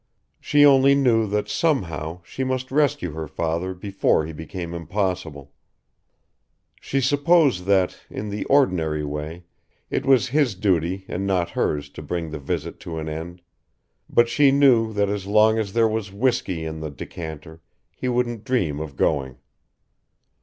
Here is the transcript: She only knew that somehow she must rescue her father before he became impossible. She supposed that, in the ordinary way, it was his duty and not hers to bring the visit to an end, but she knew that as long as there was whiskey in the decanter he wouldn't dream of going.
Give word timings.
She 0.39 0.65
only 0.65 0.95
knew 0.95 1.27
that 1.27 1.47
somehow 1.47 2.21
she 2.23 2.43
must 2.43 2.71
rescue 2.71 3.11
her 3.11 3.27
father 3.27 3.75
before 3.75 4.25
he 4.25 4.33
became 4.33 4.73
impossible. 4.73 5.53
She 6.79 6.99
supposed 6.99 7.65
that, 7.65 7.99
in 8.09 8.29
the 8.29 8.43
ordinary 8.45 9.03
way, 9.05 9.43
it 9.91 10.03
was 10.03 10.29
his 10.29 10.55
duty 10.55 11.05
and 11.07 11.27
not 11.27 11.51
hers 11.51 11.87
to 11.89 12.01
bring 12.01 12.31
the 12.31 12.39
visit 12.39 12.79
to 12.79 12.97
an 12.97 13.07
end, 13.07 13.43
but 14.09 14.27
she 14.27 14.49
knew 14.49 14.91
that 14.91 15.07
as 15.07 15.27
long 15.27 15.59
as 15.59 15.71
there 15.73 15.87
was 15.87 16.11
whiskey 16.11 16.65
in 16.65 16.79
the 16.79 16.89
decanter 16.89 17.61
he 17.95 18.07
wouldn't 18.09 18.43
dream 18.43 18.79
of 18.79 18.95
going. 18.95 19.37